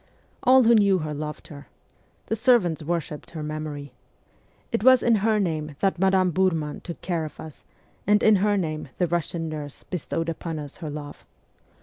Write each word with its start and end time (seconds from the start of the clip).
All 0.41 0.63
who 0.63 0.73
knew 0.73 0.97
her 0.97 1.13
loved 1.13 1.49
her. 1.49 1.67
The 2.25 2.35
servants 2.35 2.81
worshipped 2.81 3.29
her 3.29 3.43
memory. 3.43 3.93
It 4.71 4.83
was 4.83 5.03
in 5.03 5.17
her 5.17 5.39
name 5.39 5.75
that 5.79 5.99
Madame 5.99 6.31
Biirman 6.31 6.81
took 6.81 7.01
care 7.01 7.23
of 7.23 7.39
us, 7.39 7.63
and 8.07 8.23
in 8.23 8.37
her 8.37 8.57
name 8.57 8.89
the 8.97 9.05
Russian 9.05 9.47
nurse 9.47 9.83
bestowed 9.83 10.27
upon 10.27 10.57
us 10.57 10.77
her 10.77 10.89
love. 10.89 11.23